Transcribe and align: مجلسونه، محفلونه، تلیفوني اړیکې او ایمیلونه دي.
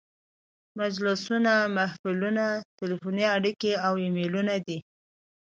مجلسونه، 0.79 1.51
محفلونه، 1.77 2.45
تلیفوني 2.79 3.25
اړیکې 3.35 3.71
او 3.85 3.93
ایمیلونه 4.03 4.53
دي. 4.65 4.77